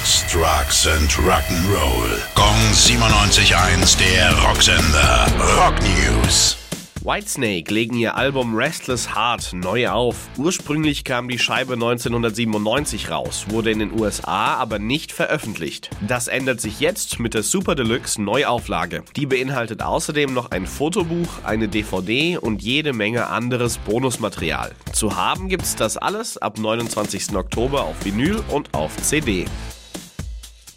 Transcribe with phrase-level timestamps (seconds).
[0.00, 2.18] Sex, Drugs and Rock'n'Roll.
[2.34, 5.26] Gong 97.1, der Rocksender.
[5.56, 6.56] Rock News.
[7.02, 10.28] Whitesnake legen ihr Album Restless Heart neu auf.
[10.38, 15.90] Ursprünglich kam die Scheibe 1997 raus, wurde in den USA aber nicht veröffentlicht.
[16.06, 19.02] Das ändert sich jetzt mit der Super Deluxe Neuauflage.
[19.16, 24.72] Die beinhaltet außerdem noch ein Fotobuch, eine DVD und jede Menge anderes Bonusmaterial.
[24.92, 27.34] Zu haben gibt's das alles ab 29.
[27.34, 29.46] Oktober auf Vinyl und auf CD.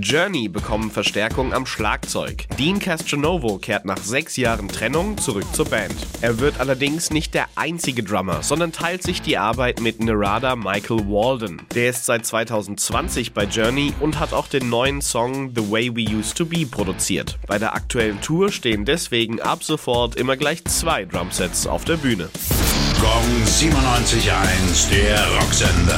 [0.00, 2.46] Journey bekommen Verstärkung am Schlagzeug.
[2.56, 5.94] Dean Castronovo kehrt nach sechs Jahren Trennung zurück zur Band.
[6.20, 11.08] Er wird allerdings nicht der einzige Drummer, sondern teilt sich die Arbeit mit Narada Michael
[11.08, 11.62] Walden.
[11.74, 16.16] Der ist seit 2020 bei Journey und hat auch den neuen Song The Way We
[16.16, 17.36] Used to Be produziert.
[17.46, 22.28] Bei der aktuellen Tour stehen deswegen ab sofort immer gleich zwei Drumsets auf der Bühne.
[23.00, 25.97] Gong 97.1, der Rocksender.